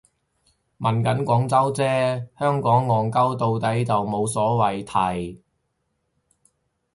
[0.79, 1.83] 問緊廣州啫，
[2.39, 4.83] 香港戇 𨳊 到底就無謂
[5.23, 5.43] 提